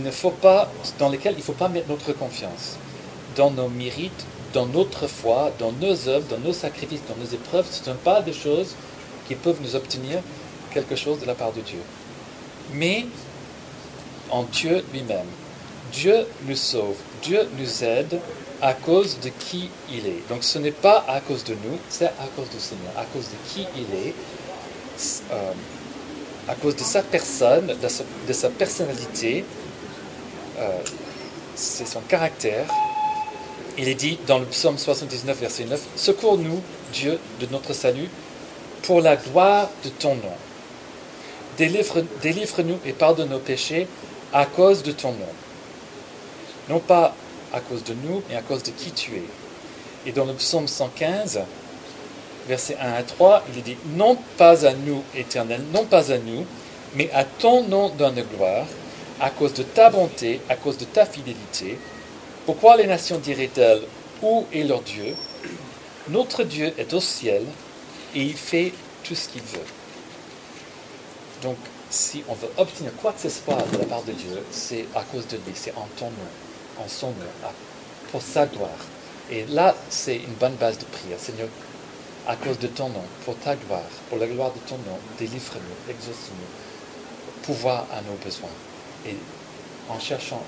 ne 0.00 0.10
faut 0.10 0.30
pas, 0.30 0.70
dans 0.98 1.08
lesquelles 1.08 1.34
il 1.34 1.38
ne 1.38 1.42
faut 1.42 1.52
pas 1.52 1.68
mettre 1.68 1.88
notre 1.88 2.12
confiance. 2.12 2.76
Dans 3.36 3.50
nos 3.50 3.68
mérites, 3.68 4.26
dans 4.52 4.66
notre 4.66 5.06
foi, 5.06 5.52
dans 5.58 5.72
nos 5.72 6.08
œuvres, 6.08 6.26
dans 6.28 6.38
nos 6.38 6.52
sacrifices, 6.52 7.00
dans 7.08 7.16
nos 7.16 7.30
épreuves, 7.30 7.66
ce 7.70 7.80
ne 7.80 7.84
sont 7.94 8.02
pas 8.02 8.22
des 8.22 8.32
choses 8.32 8.74
qui 9.26 9.34
peuvent 9.34 9.60
nous 9.62 9.74
obtenir 9.74 10.20
quelque 10.72 10.96
chose 10.96 11.20
de 11.20 11.26
la 11.26 11.34
part 11.34 11.52
de 11.52 11.60
Dieu. 11.60 11.80
Mais 12.74 13.06
en 14.30 14.44
Dieu 14.44 14.84
lui-même. 14.92 15.26
Dieu 15.92 16.26
nous 16.46 16.56
sauve, 16.56 16.96
Dieu 17.22 17.46
nous 17.58 17.84
aide 17.84 18.18
à 18.62 18.72
cause 18.72 19.18
de 19.20 19.28
qui 19.28 19.68
il 19.90 20.06
est. 20.06 20.26
Donc 20.30 20.42
ce 20.42 20.58
n'est 20.58 20.70
pas 20.70 21.04
à 21.06 21.20
cause 21.20 21.44
de 21.44 21.52
nous, 21.52 21.78
c'est 21.90 22.06
à 22.06 22.28
cause 22.34 22.48
du 22.48 22.58
Seigneur, 22.58 22.92
à 22.96 23.04
cause 23.04 23.26
de 23.26 23.50
qui 23.50 23.66
il 23.76 23.94
est, 23.94 24.14
euh, 25.32 25.52
à 26.48 26.54
cause 26.54 26.76
de 26.76 26.82
sa 26.82 27.02
personne, 27.02 27.66
de 28.26 28.32
sa, 28.32 28.50
personnalité, 28.50 29.44
euh, 30.58 30.68
c'est 31.54 31.86
son 31.86 32.00
caractère. 32.00 32.66
Il 33.78 33.88
est 33.88 33.94
dit 33.94 34.18
dans 34.26 34.38
le 34.38 34.46
psaume 34.46 34.76
79, 34.76 35.38
verset 35.40 35.64
9, 35.64 35.80
Secours-nous, 35.96 36.60
Dieu, 36.92 37.18
de 37.40 37.46
notre 37.46 37.72
salut, 37.72 38.08
pour 38.82 39.00
la 39.00 39.16
gloire 39.16 39.70
de 39.84 39.88
ton 39.88 40.14
nom. 40.16 40.36
Délivre-nous 41.58 42.78
et 42.84 42.92
pardonne 42.92 43.30
nos 43.30 43.38
péchés 43.38 43.86
à 44.32 44.46
cause 44.46 44.82
de 44.82 44.92
ton 44.92 45.12
nom. 45.12 45.32
Non 46.68 46.80
pas 46.80 47.14
à 47.52 47.60
cause 47.60 47.84
de 47.84 47.94
nous, 47.94 48.22
mais 48.28 48.36
à 48.36 48.42
cause 48.42 48.62
de 48.62 48.70
qui 48.70 48.90
tu 48.90 49.12
es. 49.12 49.24
Et 50.06 50.12
dans 50.12 50.24
le 50.24 50.32
psaume 50.34 50.66
115, 50.66 51.40
versets 52.48 52.76
1 52.80 52.92
à 52.92 53.02
3, 53.02 53.44
il 53.54 53.62
dit 53.62 53.76
Non 53.96 54.16
pas 54.36 54.66
à 54.66 54.72
nous, 54.72 55.02
éternel, 55.14 55.62
non 55.72 55.84
pas 55.84 56.12
à 56.12 56.18
nous, 56.18 56.46
mais 56.94 57.10
à 57.12 57.24
ton 57.24 57.64
nom 57.64 57.88
donne 57.90 58.22
gloire, 58.36 58.66
à 59.20 59.30
cause 59.30 59.54
de 59.54 59.62
ta 59.62 59.90
bonté, 59.90 60.40
à 60.48 60.56
cause 60.56 60.78
de 60.78 60.84
ta 60.84 61.06
fidélité. 61.06 61.78
Pourquoi 62.46 62.76
les 62.76 62.86
nations 62.86 63.18
diraient-elles 63.18 63.82
Où 64.22 64.46
est 64.52 64.64
leur 64.64 64.82
Dieu? 64.82 65.14
Notre 66.08 66.42
Dieu 66.42 66.72
est 66.78 66.92
au 66.92 67.00
ciel 67.00 67.44
et 68.14 68.22
il 68.22 68.36
fait 68.36 68.72
tout 69.04 69.14
ce 69.14 69.28
qu'il 69.28 69.42
veut. 69.42 69.66
Donc, 71.42 71.56
si 71.90 72.24
on 72.28 72.34
veut 72.34 72.50
obtenir 72.56 72.92
quoi 73.00 73.12
que 73.12 73.20
ce 73.20 73.28
soit 73.28 73.64
de 73.72 73.78
la 73.78 73.84
part 73.84 74.02
de 74.02 74.12
Dieu, 74.12 74.42
c'est 74.50 74.86
à 74.94 75.02
cause 75.02 75.26
de 75.28 75.36
lui, 75.36 75.52
c'est 75.54 75.72
en 75.76 75.86
ton 75.96 76.06
nom 76.06 76.30
en 76.78 76.88
son 76.88 77.08
nom, 77.08 77.14
pour 78.10 78.22
sa 78.22 78.46
gloire. 78.46 78.70
Et 79.30 79.44
là, 79.46 79.74
c'est 79.88 80.16
une 80.16 80.34
bonne 80.38 80.54
base 80.54 80.78
de 80.78 80.84
prière. 80.84 81.18
Seigneur, 81.18 81.48
à 82.26 82.36
cause 82.36 82.58
de 82.58 82.68
ton 82.68 82.88
nom, 82.88 83.04
pour 83.24 83.36
ta 83.38 83.56
gloire, 83.56 83.82
pour 84.08 84.18
la 84.18 84.26
gloire 84.26 84.52
de 84.52 84.60
ton 84.60 84.76
nom, 84.78 84.98
délivre-nous, 85.18 85.92
exauce-nous, 85.92 87.42
pouvoir 87.42 87.86
à 87.92 88.00
nos 88.02 88.16
besoins. 88.24 88.48
Et 89.06 89.16
en 89.88 89.98
cherchant 89.98 90.42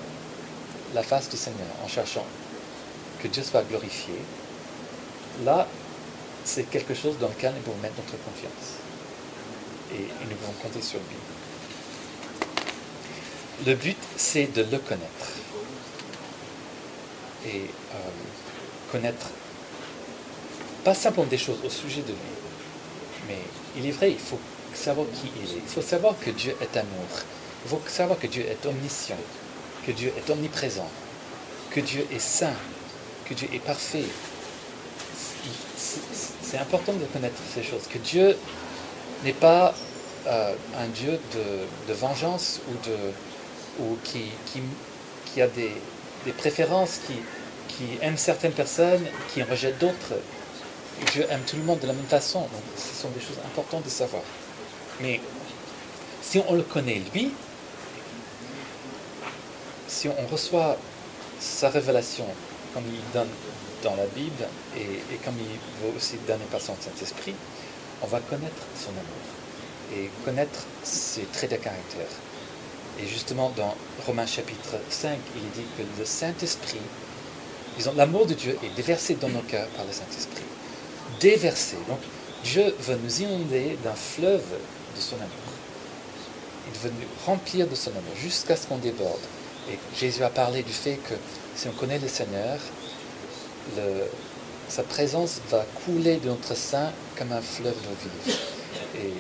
la 0.95 1.03
face 1.03 1.29
du 1.29 1.37
Seigneur, 1.37 1.67
en 1.85 1.89
cherchant 1.89 2.25
que 3.21 3.29
Dieu 3.29 3.43
soit 3.43 3.63
glorifié, 3.63 4.15
là, 5.45 5.67
c'est 6.45 6.65
quelque 6.65 6.95
chose 6.95 7.19
dans 7.19 7.29
lequel 7.29 7.53
nous 7.55 7.63
pouvons 7.63 7.79
mettre 7.79 7.97
notre 7.97 8.23
confiance. 8.23 8.79
Et, 9.93 10.07
nous 10.29 10.37
pouvons 10.37 10.53
compter 10.63 10.83
sur 10.83 10.99
lui. 10.99 11.17
Le 13.67 13.75
but, 13.75 13.97
c'est 14.17 14.47
de 14.53 14.63
le 14.63 14.79
connaître 14.79 15.33
et 17.47 17.63
euh, 17.95 17.99
connaître 18.91 19.27
pas 20.85 20.95
simplement 20.95 21.27
des 21.27 21.39
choses 21.39 21.59
au 21.65 21.71
sujet 21.71 22.03
de 22.03 22.09
lui, 22.09 22.35
mais 23.29 23.39
il 23.77 23.87
est 23.87 23.93
vrai, 23.93 24.11
il 24.13 24.19
faut 24.19 24.39
savoir 24.75 25.07
qui 25.09 25.31
il 25.37 25.51
est. 25.51 25.63
Il 25.67 25.69
faut 25.69 25.83
savoir 25.83 26.15
que 26.21 26.31
Dieu 26.31 26.55
est 26.61 26.77
amour. 26.77 27.09
Il 27.65 27.71
faut 27.71 27.81
savoir 27.87 28.19
que 28.19 28.27
Dieu 28.27 28.45
est 28.45 28.67
omniscient, 28.67 29.17
que 29.87 29.93
Dieu 29.93 30.13
est 30.17 30.31
omniprésent, 30.31 30.89
que 31.71 31.81
Dieu 31.81 32.07
est 32.13 32.21
saint, 32.21 32.57
que 33.25 33.35
Dieu 33.35 33.49
est 33.53 33.61
parfait. 33.61 34.05
C'est 36.43 36.59
important 36.59 36.93
de 36.93 37.05
connaître 37.07 37.41
ces 37.55 37.63
choses, 37.63 37.87
que 37.91 37.99
Dieu 37.99 38.37
n'est 39.25 39.33
pas 39.33 39.75
euh, 40.27 40.55
un 40.79 40.89
Dieu 40.89 41.19
de, 41.35 41.95
vengeance 41.95 42.61
ou, 43.79 43.97
qui, 44.05 45.41
a 45.41 45.47
des, 45.47 45.73
préférences, 46.37 47.01
qui, 47.07 47.15
qui 47.69 47.99
aime 48.03 48.19
certaines 48.19 48.53
personnes, 48.53 49.07
qui 49.33 49.43
en 49.43 49.47
rejette 49.47 49.79
d'autres. 49.79 50.15
Dieu 51.13 51.27
aime 51.31 51.43
tout 51.47 51.57
le 51.57 51.63
monde 51.63 51.81
de 51.81 51.87
la 51.87 51.93
même 51.93 52.07
façon. 52.07 52.41
Donc, 52.41 52.63
ce 52.77 53.03
sont 53.03 53.09
des 53.11 53.21
choses 53.21 53.39
importantes 53.45 53.85
de 53.85 53.91
savoir. 53.91 54.23
Mais 55.01 55.21
si 56.23 56.41
on 56.49 56.55
le 56.55 56.63
connaît, 56.63 57.03
lui, 57.13 57.33
si 59.89 60.09
on 60.09 60.27
reçoit 60.27 60.77
sa 61.41 61.69
révélation 61.69 62.27
comme 62.73 62.85
il 62.89 63.13
donne 63.13 63.29
dans 63.83 63.95
la 63.95 64.07
Bible 64.07 64.45
et, 64.77 65.17
comme 65.25 65.35
il 65.39 65.87
veut 65.87 65.97
aussi 65.97 66.17
donner 66.27 66.45
par 66.51 66.61
son 66.61 66.75
Saint-Esprit, 66.81 67.35
on 68.03 68.07
va 68.07 68.21
connaître 68.21 68.63
son 68.77 68.91
amour 68.91 69.95
et 69.95 70.11
connaître 70.25 70.65
ses 70.83 71.23
traits 71.25 71.51
de 71.51 71.57
caractère. 71.57 72.07
Et 73.01 73.07
justement, 73.07 73.53
dans 73.57 73.75
Romains 74.07 74.27
chapitre 74.27 74.77
5, 74.89 75.19
il 75.37 75.51
dit 75.51 75.67
que 75.77 75.83
le 75.99 76.05
Saint-Esprit, 76.05 76.81
disons, 77.77 77.93
l'amour 77.95 78.27
de 78.27 78.35
Dieu 78.35 78.59
est 78.63 78.75
déversé 78.75 79.15
dans 79.15 79.29
nos 79.29 79.43
cœurs 79.43 79.69
par 79.69 79.85
le 79.85 79.93
Saint-Esprit. 79.93 80.45
Déversé. 81.21 81.77
Donc, 81.89 82.01
Dieu 82.43 82.75
veut 82.81 82.99
nous 83.03 83.23
inonder 83.23 83.79
d'un 83.83 83.95
fleuve 83.95 84.45
de 84.97 85.01
son 85.01 85.17
amour. 85.17 85.29
Il 86.73 86.79
veut 86.81 86.91
nous 86.91 87.07
remplir 87.25 87.67
de 87.67 87.75
son 87.75 87.91
amour 87.91 88.15
jusqu'à 88.17 88.57
ce 88.57 88.67
qu'on 88.67 88.79
déborde. 88.79 89.21
Et 89.71 89.79
Jésus 89.99 90.23
a 90.23 90.31
parlé 90.31 90.63
du 90.63 90.73
fait 90.73 90.97
que 90.97 91.15
si 91.57 91.69
on 91.69 91.73
connaît 91.73 91.99
le 91.99 92.09
Seigneur, 92.09 92.59
sa 94.69 94.83
présence 94.83 95.41
va 95.51 95.65
couler 95.87 96.17
de 96.17 96.29
notre 96.29 96.55
sein 96.55 96.91
comme 97.17 97.33
un 97.33 97.41
fleuve 97.41 97.75
d'eau 97.75 97.97
vive. 98.03 98.37
Et 98.97 99.13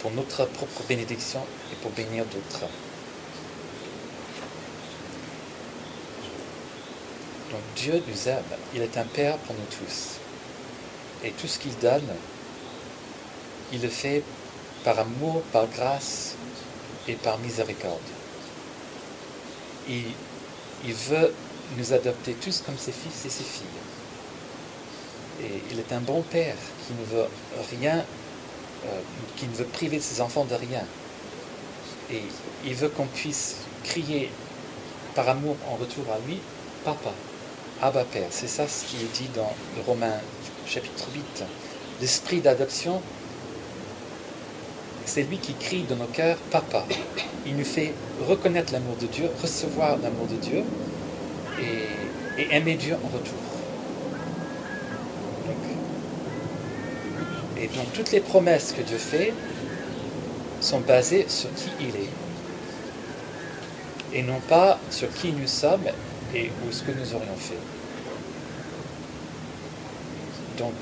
pour 0.00 0.10
notre 0.12 0.46
propre 0.46 0.82
bénédiction 0.88 1.40
et 1.72 1.76
pour 1.76 1.90
bénir 1.90 2.24
d'autres. 2.26 2.66
Donc 7.50 7.60
Dieu 7.76 8.02
nous 8.06 8.28
aime. 8.28 8.44
Il 8.74 8.82
est 8.82 8.96
un 8.96 9.04
Père 9.04 9.36
pour 9.38 9.54
nous 9.54 9.66
tous. 9.70 10.20
Et 11.24 11.30
tout 11.32 11.46
ce 11.46 11.58
qu'il 11.58 11.76
donne, 11.78 12.08
il 13.72 13.82
le 13.82 13.88
fait 13.88 14.22
par 14.84 14.98
amour, 14.98 15.42
par 15.52 15.66
grâce 15.68 16.34
et 17.06 17.14
par 17.14 17.38
miséricorde. 17.38 17.98
Il, 19.88 20.94
veut 20.94 21.34
nous 21.76 21.92
adopter 21.92 22.34
tous 22.34 22.62
comme 22.64 22.78
ses 22.78 22.92
fils 22.92 23.24
et 23.26 23.30
ses 23.30 23.44
filles. 23.44 23.66
Et 25.42 25.62
il 25.70 25.78
est 25.78 25.92
un 25.92 26.00
bon 26.00 26.22
père 26.22 26.56
qui 26.86 26.92
ne 26.94 27.18
veut 27.18 27.28
rien, 27.70 28.04
euh, 28.86 29.00
qui 29.36 29.46
ne 29.46 29.54
veut 29.54 29.64
priver 29.64 30.00
ses 30.00 30.20
enfants 30.20 30.44
de 30.44 30.54
rien. 30.54 30.84
Et 32.10 32.22
il 32.64 32.74
veut 32.74 32.88
qu'on 32.88 33.06
puisse 33.06 33.56
crier 33.84 34.30
par 35.14 35.28
amour 35.28 35.56
en 35.70 35.76
retour 35.76 36.04
à 36.12 36.18
lui, 36.26 36.38
Papa, 36.84 37.12
Abba 37.82 38.04
Père. 38.04 38.28
C'est 38.30 38.48
ça 38.48 38.68
ce 38.68 38.84
qui 38.84 38.96
est 38.96 39.12
dit 39.14 39.28
dans 39.34 39.52
le 39.76 39.82
Romains 39.82 40.20
chapitre 40.70 41.08
8. 41.12 41.44
L'esprit 42.00 42.40
d'adoption 42.40 43.02
c'est 45.04 45.24
lui 45.24 45.38
qui 45.38 45.54
crie 45.54 45.82
dans 45.82 45.96
nos 45.96 46.04
cœurs 46.04 46.36
Papa. 46.52 46.86
Il 47.44 47.56
nous 47.56 47.64
fait 47.64 47.92
reconnaître 48.28 48.72
l'amour 48.72 48.94
de 49.00 49.06
Dieu, 49.06 49.28
recevoir 49.42 49.98
l'amour 49.98 50.28
de 50.28 50.36
Dieu 50.36 50.62
et, 51.58 52.54
aimer 52.54 52.76
Dieu 52.76 52.94
en 52.94 53.08
retour. 53.08 53.34
et 57.60 57.66
donc 57.66 57.92
toutes 57.92 58.12
les 58.12 58.20
promesses 58.20 58.72
que 58.72 58.80
Dieu 58.80 58.96
fait 58.96 59.34
sont 60.62 60.80
basées 60.80 61.26
sur 61.28 61.52
qui 61.54 61.68
il 61.80 61.88
est 61.88 62.10
et 64.14 64.22
non 64.22 64.40
pas 64.48 64.78
sur 64.90 65.12
qui 65.12 65.32
nous 65.32 65.46
sommes 65.46 65.88
et 66.34 66.50
ou 66.66 66.72
ce 66.72 66.82
que 66.84 66.92
nous 66.92 67.14
aurions 67.14 67.36
fait. 67.36 67.79
Donc, 70.60 70.74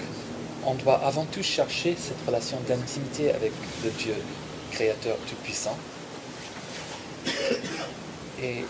on 0.66 0.74
doit 0.74 1.00
avant 1.04 1.24
tout 1.24 1.42
chercher 1.42 1.96
cette 1.96 2.26
relation 2.26 2.58
d'intimité 2.66 3.30
avec 3.30 3.52
le 3.84 3.90
Dieu 3.90 4.14
créateur 4.72 5.16
tout-puissant. 5.28 5.76
Et 8.42 8.64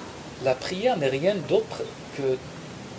la 0.45 0.55
prière 0.55 0.99
n'est 0.99 1.09
rien 1.09 1.35
d'autre 1.49 1.83
que 2.15 2.37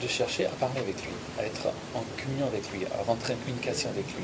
de 0.01 0.07
chercher 0.07 0.47
à 0.47 0.49
parler 0.49 0.79
avec 0.79 0.95
lui, 1.03 1.11
à 1.37 1.43
être 1.43 1.67
en 1.93 2.03
communion 2.19 2.47
avec 2.47 2.63
lui, 2.71 2.85
à 2.85 3.03
rentrer 3.03 3.33
en 3.33 3.37
communication 3.37 3.91
avec 3.91 4.05
lui. 4.07 4.23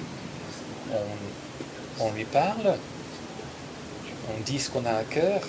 On, 1.99 2.11
lui 2.11 2.25
parle, 2.25 2.75
on 4.29 4.41
dit 4.45 4.59
ce 4.59 4.71
qu'on 4.71 4.85
a 4.85 4.93
à 4.93 5.03
cœur, 5.03 5.41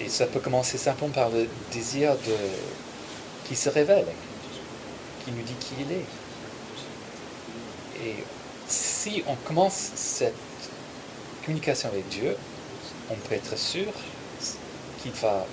et 0.00 0.08
ça 0.08 0.26
peut 0.26 0.40
commencer 0.40 0.78
simplement 0.78 1.12
par 1.12 1.28
le 1.28 1.46
désir 1.72 2.12
de 2.12 2.36
qui 3.46 3.54
se 3.54 3.68
révèle, 3.68 4.06
qui 5.24 5.32
nous 5.32 5.42
dit 5.42 5.54
qui 5.60 5.74
il 5.80 5.92
est. 5.92 6.04
Et 8.08 8.14
si 8.66 9.22
on 9.26 9.34
commence 9.46 9.90
cette 9.94 10.34
communication 11.44 11.88
avec 11.90 12.08
Dieu, 12.08 12.36
on 13.10 13.14
peut 13.14 13.34
être 13.34 13.56
sûr 13.58 13.86
qu'il 15.02 15.12
va, 15.12 15.46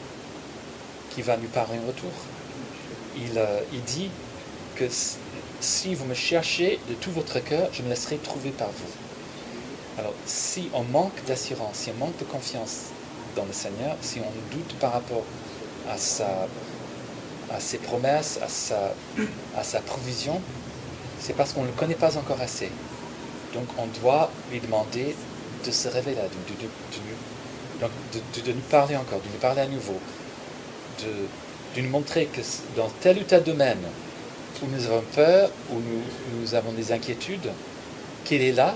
va 1.17 1.37
nous 1.37 1.47
parler 1.49 1.79
en 1.83 1.87
retour. 1.87 2.11
Il, 3.17 3.37
euh, 3.37 3.59
il 3.73 3.81
dit 3.83 4.09
que 4.75 4.85
si 5.59 5.95
vous 5.95 6.05
me 6.05 6.13
cherchez 6.13 6.79
de 6.89 6.93
tout 6.95 7.11
votre 7.11 7.39
cœur, 7.39 7.69
je 7.73 7.81
me 7.81 7.89
laisserai 7.89 8.17
trouver 8.17 8.51
par 8.51 8.69
vous. 8.69 8.93
Alors, 9.97 10.13
si 10.25 10.69
on 10.73 10.83
manque 10.83 11.23
d'assurance, 11.25 11.75
si 11.77 11.91
on 11.91 12.05
manque 12.05 12.17
de 12.17 12.25
confiance 12.25 12.91
dans 13.35 13.45
le 13.45 13.53
Seigneur, 13.53 13.95
si 14.01 14.19
on 14.19 14.55
doute 14.55 14.75
par 14.79 14.93
rapport 14.93 15.23
à, 15.89 15.93
à 17.53 17.59
ses 17.59 17.77
promesses, 17.77 18.39
à 18.41 18.49
sa, 18.49 18.93
à 19.57 19.63
sa 19.63 19.79
provision, 19.79 20.41
c'est 21.25 21.33
parce 21.33 21.53
qu'on 21.53 21.63
ne 21.63 21.67
le 21.67 21.73
connaît 21.73 21.95
pas 21.95 22.17
encore 22.17 22.39
assez. 22.39 22.69
Donc 23.55 23.65
on 23.79 23.88
doit 23.99 24.29
lui 24.51 24.59
demander 24.59 25.15
de 25.65 25.71
se 25.71 25.88
révéler, 25.88 26.17
de, 27.81 28.51
nous 28.51 28.61
parler 28.69 28.95
encore, 28.95 29.21
de 29.21 29.27
nous 29.33 29.39
parler 29.41 29.61
à 29.61 29.67
nouveau, 29.67 29.99
de, 30.99 31.81
nous 31.81 31.89
montrer 31.89 32.27
que 32.27 32.41
dans 32.77 32.89
tel 33.01 33.17
ou 33.17 33.23
tel 33.23 33.41
domaine 33.41 33.81
où 34.61 34.67
nous 34.67 34.85
avons 34.85 35.03
peur, 35.15 35.49
où 35.71 35.75
nous, 35.75 36.39
nous 36.39 36.53
avons 36.53 36.71
des 36.73 36.91
inquiétudes, 36.91 37.51
qu'il 38.23 38.43
est 38.43 38.53
là 38.53 38.75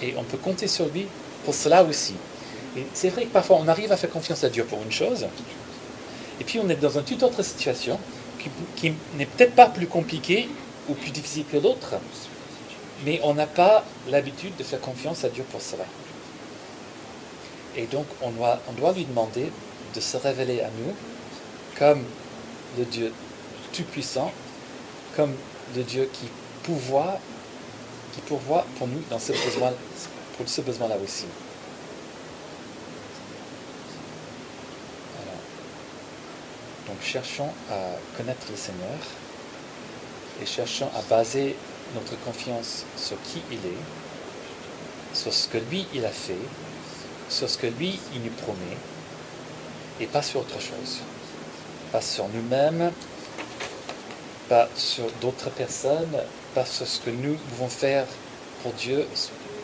et 0.00 0.14
on 0.16 0.22
peut 0.22 0.38
compter 0.38 0.68
sur 0.68 0.86
lui 0.86 1.08
pour 1.44 1.54
cela 1.54 1.82
aussi. 1.82 2.14
Et 2.76 2.86
c'est 2.94 3.08
vrai 3.08 3.24
que 3.24 3.32
parfois 3.32 3.58
on 3.60 3.66
arrive 3.66 3.90
à 3.90 3.96
faire 3.96 4.10
confiance 4.10 4.44
à 4.44 4.48
Dieu 4.48 4.64
pour 4.64 4.80
une 4.80 4.92
chose, 4.92 5.26
et 6.40 6.44
puis 6.44 6.60
on 6.60 6.68
est 6.68 6.76
dans 6.76 6.96
une 6.96 7.02
toute 7.02 7.24
autre 7.24 7.42
situation 7.42 7.98
qui 8.76 8.94
n'est 9.16 9.26
peut-être 9.26 9.56
pas 9.56 9.66
plus 9.66 9.88
compliquée 9.88 10.48
ou 10.90 10.94
plus 10.94 11.10
difficile 11.10 11.44
que 11.50 11.56
d'autres, 11.56 11.94
mais 13.04 13.20
on 13.22 13.34
n'a 13.34 13.46
pas 13.46 13.84
l'habitude 14.08 14.56
de 14.56 14.64
faire 14.64 14.80
confiance 14.80 15.24
à 15.24 15.28
Dieu 15.28 15.44
pour 15.50 15.62
cela. 15.62 15.84
Et 17.76 17.86
donc 17.86 18.06
on 18.20 18.30
doit, 18.30 18.60
on 18.68 18.72
doit 18.72 18.92
lui 18.92 19.04
demander 19.04 19.50
de 19.94 20.00
se 20.00 20.16
révéler 20.16 20.60
à 20.60 20.68
nous 20.68 20.94
comme 21.78 22.04
le 22.76 22.84
Dieu 22.84 23.12
tout-puissant, 23.72 24.32
comme 25.16 25.34
le 25.76 25.82
Dieu 25.84 26.10
qui 26.12 26.26
pourvoit, 26.64 27.18
qui 28.12 28.20
pourvoit 28.22 28.66
pour 28.76 28.88
nous 28.88 29.02
dans 29.08 29.20
ce 29.20 29.32
besoin, 29.32 29.72
pour 30.36 30.48
ce 30.48 30.60
besoin-là 30.60 30.96
aussi. 31.02 31.26
Donc 36.88 36.96
cherchons 37.02 37.50
à 37.70 37.76
connaître 38.16 38.46
le 38.50 38.56
Seigneur 38.56 38.98
et 40.40 40.46
cherchons 40.46 40.90
à 40.96 41.02
baser 41.02 41.56
notre 41.94 42.18
confiance 42.24 42.84
sur 42.96 43.20
qui 43.22 43.42
il 43.50 43.58
est, 43.58 45.14
sur 45.14 45.32
ce 45.32 45.48
que 45.48 45.58
lui 45.58 45.86
il 45.92 46.04
a 46.04 46.10
fait, 46.10 46.38
sur 47.28 47.48
ce 47.48 47.58
que 47.58 47.66
lui 47.66 47.98
il 48.14 48.22
nous 48.22 48.30
promet, 48.30 48.76
et 50.00 50.06
pas 50.06 50.22
sur 50.22 50.40
autre 50.40 50.60
chose. 50.60 51.00
Pas 51.92 52.00
sur 52.00 52.28
nous-mêmes, 52.28 52.92
pas 54.48 54.68
sur 54.76 55.10
d'autres 55.20 55.50
personnes, 55.50 56.16
pas 56.54 56.64
sur 56.64 56.86
ce 56.86 57.00
que 57.00 57.10
nous 57.10 57.34
pouvons 57.34 57.68
faire 57.68 58.06
pour 58.62 58.72
Dieu, 58.72 59.06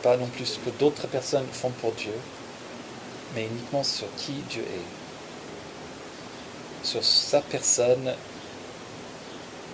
pas 0.03 0.17
non 0.17 0.27
plus 0.27 0.47
ce 0.47 0.59
que 0.59 0.71
d'autres 0.79 1.07
personnes 1.07 1.47
font 1.53 1.71
pour 1.71 1.93
Dieu, 1.93 2.15
mais 3.35 3.47
uniquement 3.47 3.85
sur 3.85 4.09
qui 4.17 4.33
Dieu 4.51 4.63
est, 4.63 4.87
sur 6.87 7.05
sa 7.05 7.41
personne 7.41 8.13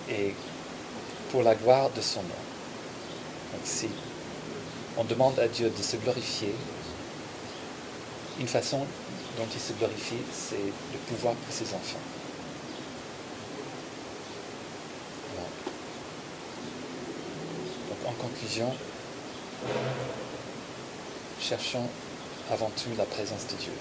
et 0.09 0.33
pour 1.33 1.41
la 1.41 1.55
gloire 1.55 1.89
de 1.89 1.99
son 1.99 2.21
nom. 2.21 2.43
Donc 3.53 3.61
si 3.63 3.89
on 4.95 5.03
demande 5.03 5.39
à 5.39 5.47
Dieu 5.47 5.67
de 5.67 5.81
se 5.81 5.97
glorifier, 5.97 6.53
une 8.39 8.47
façon 8.47 8.85
dont 9.35 9.47
il 9.51 9.59
se 9.59 9.73
glorifie, 9.73 10.21
c'est 10.31 10.55
le 10.55 10.99
pouvoir 11.07 11.33
pour 11.33 11.51
ses 11.51 11.73
enfants. 11.73 11.97
Donc 17.89 17.97
en 18.07 18.13
conclusion, 18.21 18.71
cherchons 21.41 21.89
avant 22.51 22.69
tout 22.77 22.91
la 22.95 23.05
présence 23.05 23.47
de 23.47 23.55
Dieu. 23.55 23.73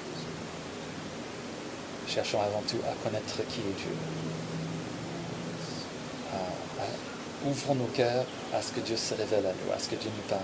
Cherchons 2.09 2.41
avant 2.41 2.63
tout 2.67 2.81
à 2.89 2.95
connaître 3.05 3.47
qui 3.51 3.61
est 3.61 3.77
Dieu. 3.77 3.95
Ouvrons 7.47 7.75
nos 7.75 7.87
cœurs 7.87 8.25
à 8.55 8.63
ce 8.63 8.73
que 8.73 8.81
Dieu 8.81 8.97
se 8.97 9.15
révèle 9.15 9.47
à 9.47 9.53
nous, 9.53 9.73
à 9.73 9.79
ce 9.79 9.89
que 9.89 9.97
Dieu 9.97 10.11
nous 10.15 10.29
parle. 10.29 10.43